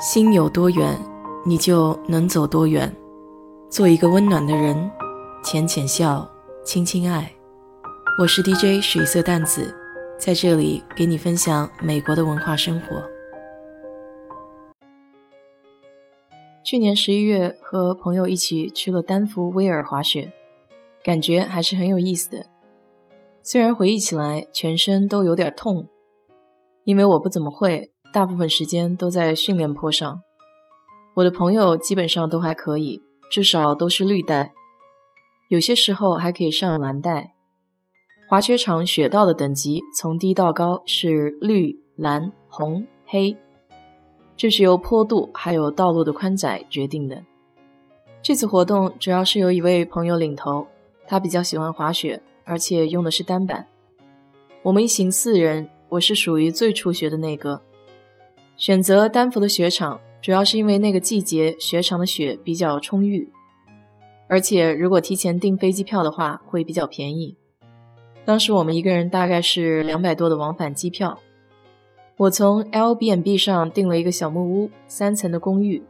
[0.00, 0.96] 心有多远，
[1.44, 2.94] 你就能走多远。
[3.68, 4.88] 做一个温暖的人，
[5.42, 6.24] 浅浅笑，
[6.64, 7.28] 轻轻爱。
[8.20, 9.74] 我是 DJ 水色淡子，
[10.16, 13.02] 在这里给你分享美国的文化生活。
[16.62, 20.32] 去年十一月和朋友一起去了丹佛威尔滑雪，
[21.02, 22.46] 感觉还是很有意思的。
[23.42, 25.88] 虽然回忆起来全身都有点痛，
[26.84, 27.90] 因为我不怎么会。
[28.12, 30.22] 大部分时间都在训练坡上，
[31.14, 34.52] 我的朋友基本上都还可以，至少都是绿带，
[35.48, 37.34] 有些时候还可以上蓝带。
[38.28, 43.36] 滑雪场雪道的等级从低到高是绿、蓝、红、黑，
[44.36, 47.22] 这是由坡度还有道路的宽窄决定的。
[48.22, 50.66] 这次活动主要是由一位朋友领头，
[51.06, 53.66] 他比较喜欢滑雪，而且用的是单板。
[54.62, 57.62] 我们一行四人，我是属于最初学的那个。
[58.58, 63.30] 选择丹佛的雪场，主要是因为那个季节雪场的雪比较充裕，
[64.26, 67.36] 而且如果提前订飞机票的话会比较便宜。
[68.24, 71.20] 当时我们一个人大概是两百多的往返机票。
[72.16, 75.84] 我从 L B N B 上订了一个小木屋，三层的公寓，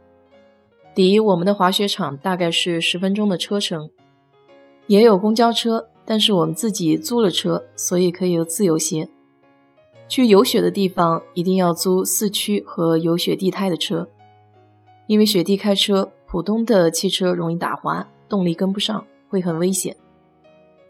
[0.93, 3.89] 离我们的滑雪场大概是十分钟的车程，
[4.85, 9.09] 也有公交车，但是我们自己租了车，所以可以自由些。
[10.09, 14.09] 去有雪的地方一定要租四驱和有雪地胎的车，
[15.05, 19.95] 因为雪地开车，普通的汽车容易打滑，动力跟不上，会很危险。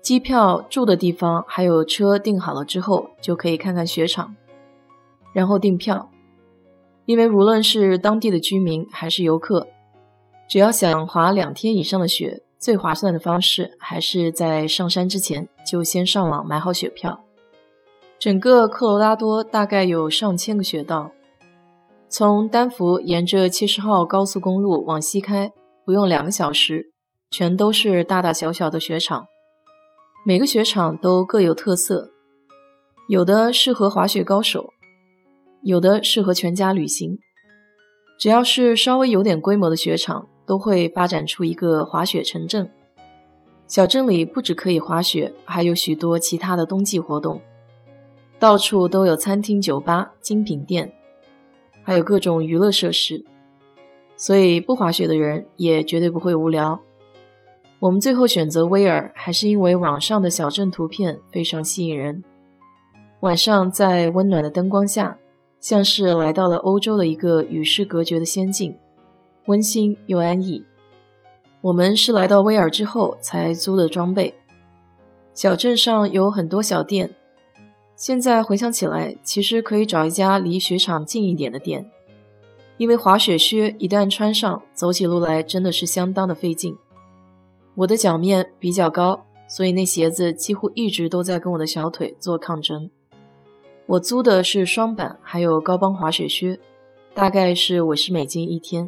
[0.02, 4.34] 机票、住的地方还有车订好了之后，就可以看看雪场，
[5.34, 6.10] 然后订票。
[7.06, 9.68] 因为无论是当地的居民还是游客，
[10.48, 17.26] 只要想滑两天以上的雪，最划算的方式还是在上山之前就先上网买好雪票。
[18.20, 21.12] 整个科罗拉多大概有上千个雪道，
[22.10, 25.54] 从丹佛沿着七十号高速公路往西开，
[25.86, 26.92] 不用两个小时，
[27.32, 29.26] 全都是大大小小的雪场。
[30.26, 32.10] 每个雪场都各有特色，
[33.08, 34.74] 有的适合滑雪高手，
[35.64, 37.18] 有的适合全家旅行。
[38.20, 42.70] 只要是稍微有点规模的雪场，都会发展出一个滑雪城镇。
[43.66, 47.42] 小镇里不止可以滑雪，还有许多其他的冬季活动。
[48.40, 50.94] 到处都有餐厅、酒吧、精品店，
[51.84, 53.26] 还有各种娱乐设施，
[54.16, 56.80] 所以不滑雪的人也绝对不会无聊。
[57.80, 62.24] 我们最后选择威尔，还是因为网上的小镇图片非常吸引人。
[63.20, 65.18] 晚上在温暖的灯光下，
[65.60, 68.78] 像是来到了欧洲的一个与世隔绝的仙境，
[69.48, 70.64] 温馨又安逸。
[71.60, 74.34] 我们是来到威尔之后才租的装备。
[75.34, 77.14] 小镇上有很多小店。
[78.00, 81.92] 现在回想起来，其实可以找一家离雪场近一点的店，
[82.78, 86.78] 因为滑雪靴一旦穿上，走起路来真的是相当的费劲。
[87.76, 92.90] 我的脚面比较高，所以那鞋子几乎一直都在跟我的小腿做抗争。
[93.86, 96.58] 我租的是双板，还有高帮滑雪靴，
[97.14, 98.88] 大概是五十美金一天。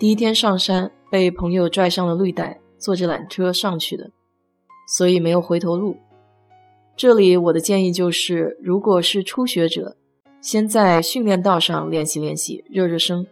[0.00, 4.10] 第一天上山，被朋友拽上了绿带，坐着缆车上去的，
[4.88, 5.96] 所以没有回头路。
[7.00, 9.96] 这里我的建议就是，如果是初学者，
[10.42, 13.26] 先在训练道上练习练习，热热身，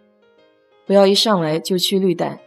[0.86, 2.40] 不要一上来就去绿带。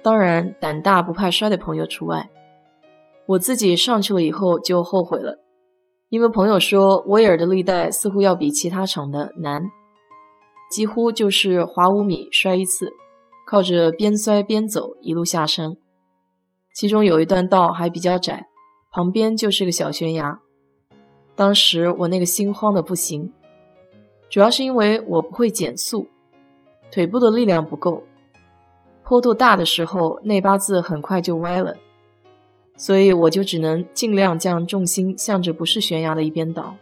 [0.00, 2.30] 当然，胆大不怕摔的朋友除外。
[3.26, 5.38] 我自己上去了以后就后悔了，
[6.08, 9.60] 因为朋友说威尔的绿带似乎要比其他场的难，
[10.70, 12.90] 几乎就是滑五米摔一次，
[13.46, 15.76] 靠着边摔边走一路下山，
[16.74, 18.46] 其中有一段道还比较窄。
[18.92, 20.38] 旁边就是个小悬崖，
[21.34, 23.32] 当时我那个心慌的不行，
[24.28, 26.06] 主要是因为我不会减速，
[26.90, 28.02] 腿部的力量不够，
[29.02, 31.74] 坡度大的时候内八字很快就歪了，
[32.76, 36.76] 所以我就只能尽量将重心向着不是悬崖的一边倒，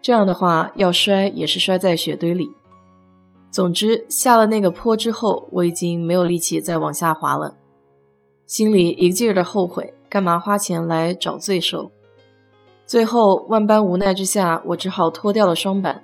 [0.00, 2.48] 这样的话要摔也是摔在雪堆里。
[3.50, 7.56] 总之下了那个坡之后，我已经没有力气再往下滑了，
[8.46, 9.92] 心里一个劲儿的后悔。
[10.08, 11.90] 干嘛花钱来找罪受？
[12.86, 16.02] 最后万般无奈之下，我只好脱掉了双板，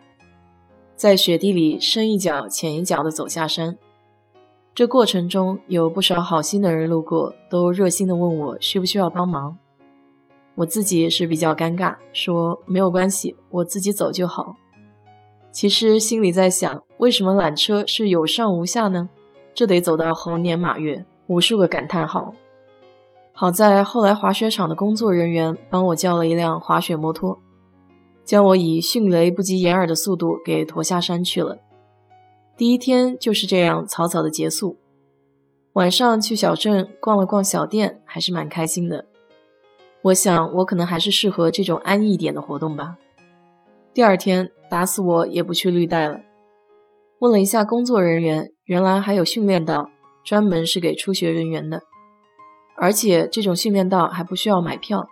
[0.95, 3.79] 在雪地里深一脚浅一脚地走下山。
[4.75, 9.57] 这过程中有不少好心的人路过，都热心地问我需不需要帮忙。
[10.57, 14.57] 我自己也是比较尴尬，说没有关系，我自己走就好。
[15.51, 19.09] 其实心里在想，为什么缆车是有上无下呢？
[19.55, 22.35] 这得走到猴年马月，无数个感叹号。
[23.37, 27.37] 好在后来滑雪场的工作人员帮我叫了一辆滑雪摩托，
[28.25, 31.59] 将我以迅雷不及掩耳的速度给驮下山去了。
[32.57, 34.79] 第一天就是这样草草的结束。
[35.73, 39.07] 晚上去小镇逛了逛小店，还是蛮开心的。
[40.03, 42.97] 我想我可能还是适合这种安逸点的活动吧。
[43.93, 46.21] 第二天打死我也不去绿带了。
[47.19, 49.91] 问了一下工作人员，原来还有训练道，
[50.25, 51.83] 专门是给初学人员的，
[52.77, 55.09] 而且这种训练道还不需要买票。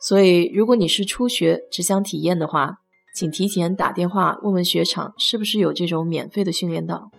[0.00, 2.78] 所以如果你是初学只想体验的话，
[3.14, 7.10] 请提前打电话问问雪场是不是有这种免费的训练道。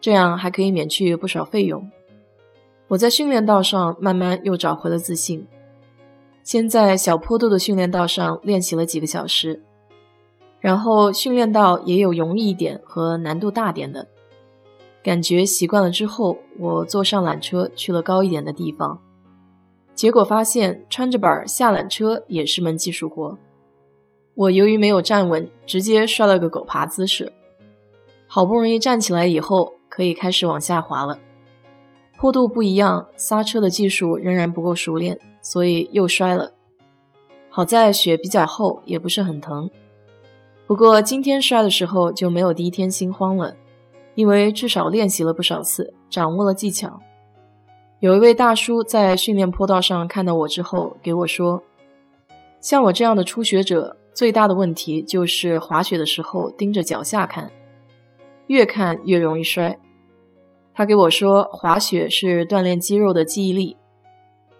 [0.00, 1.90] 这样还可以免去不少费用。
[2.88, 5.46] 我在训练道上慢慢又找回了自信，
[6.42, 9.62] 先在小坡度的训练道上练习了几个小时，
[10.60, 14.08] 然后训练道也有容易一点和难度大点的。
[15.02, 19.00] 感觉习惯了之后，我坐上缆车去了高一点的地方，
[19.94, 23.36] 结果发现穿着板下缆车也是门技术活。
[24.34, 27.32] 我由于没有站稳，直接摔了个狗爬姿势。
[28.26, 29.74] 好不容易站起来以后。
[29.94, 31.18] 可以开始往下滑了，
[32.16, 36.50] 坡度不一样，刹车的技术仍然不够熟练，所以又摔了。
[37.50, 39.68] 好在雪比较厚，也不是很疼。
[40.66, 43.54] 不过今天摔的时候就没有第一天心慌了，
[44.14, 47.00] 因为至少练习了不少次，掌握了技巧。
[48.00, 51.62] 有一位大叔在训练坡道上看到我之后给我说
[52.60, 57.50] ：“像我这样的初学者，最大的问题就是滑雪的时候盯着脚下看。”
[58.48, 59.78] 越看越容易摔。
[60.74, 63.76] 他给我说，滑雪是锻炼肌肉的记忆力，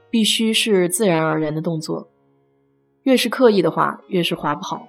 [0.08, 2.08] 必须是自然而然的动作，
[3.02, 4.87] 越是刻意的话，越是滑不好。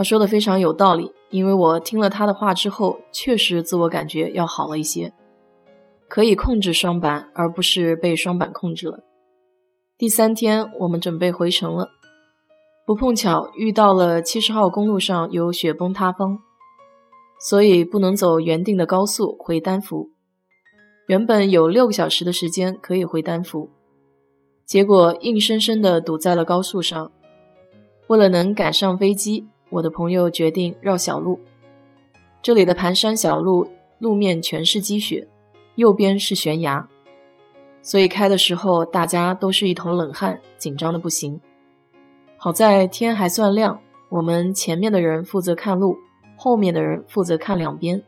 [0.00, 5.12] 他说的非常有道理，因为我听了他的话之后，确实自我感觉要好了一些，
[6.08, 9.00] 可以控制双板，而不是被双板控制了。
[9.98, 11.90] 第三天，我们准备回城了，
[12.86, 16.38] 不碰巧遇到了七十号公路上有雪崩塌方。
[17.38, 20.08] 所以不能走原定的高速回丹佛。
[21.08, 23.68] 原本有六个小时的时间可以回丹佛，
[24.64, 27.12] 结果硬生生的堵在了高速上。
[28.06, 31.40] 为了能赶上飞机，我的朋友决定绕小路。
[32.42, 33.66] 这里的盘山小路
[33.98, 35.26] 路面全是积雪，
[35.76, 36.86] 右边是悬崖，
[37.82, 41.40] 所以开的时候大家都是一头冷汗，紧张的不行。
[42.36, 45.96] 好在天还算亮，我们前面的人负责看路。
[46.42, 48.02] 后面的人负责看两边，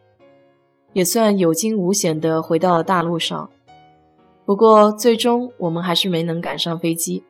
[0.94, 3.50] 也算有惊无险地回到了大路上。
[4.46, 7.22] 不过最终我们还是没能赶上飞机。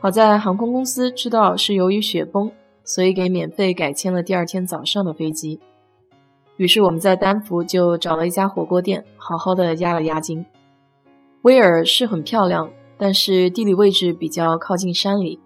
[0.00, 2.50] 好在航空公司知道是由于雪崩，
[2.88, 5.60] 所以给免费改签了第二天早上的飞机。
[6.56, 10.44] 于是我们在丹佛就找了一家火锅店，好好的压了压惊。
[11.42, 15.38] 威尔是很漂亮，但是地理位置比较靠近山里。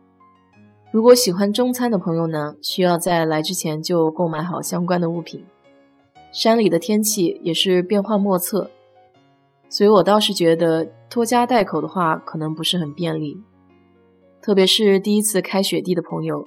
[0.92, 5.44] 如果喜欢中餐的朋友呢，需要在来之前就购买好相关的物品。
[6.30, 8.70] 山里的天气也是变幻莫测，
[9.68, 13.36] 所以我倒是觉得拖家带口的话可能不是很便利，
[14.40, 16.46] 特别是第一次开雪地的朋友，